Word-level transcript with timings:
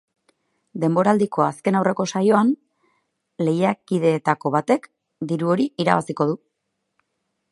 Denboraldiko 0.83 1.43
azken 1.47 1.77
aurreko 1.79 2.05
saioan, 2.13 2.49
lehiakideetako 3.47 4.53
batek 4.57 4.89
diru 5.33 5.53
hori 5.57 5.71
irabaziko 5.85 6.31
du. 6.33 6.39